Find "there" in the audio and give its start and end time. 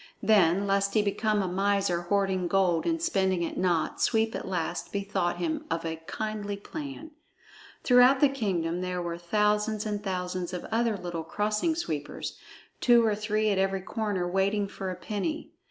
8.81-8.99